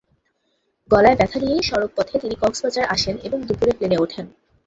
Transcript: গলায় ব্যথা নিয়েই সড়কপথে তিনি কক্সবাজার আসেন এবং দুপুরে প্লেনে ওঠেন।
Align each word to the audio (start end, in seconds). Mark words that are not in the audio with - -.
গলায় 0.91 1.17
ব্যথা 1.17 1.37
নিয়েই 1.39 1.63
সড়কপথে 1.63 2.15
তিনি 2.19 2.35
কক্সবাজার 2.35 2.85
আসেন 2.85 3.15
এবং 3.23 3.39
দুপুরে 3.47 3.71
প্লেনে 3.77 3.97
ওঠেন। 3.97 4.25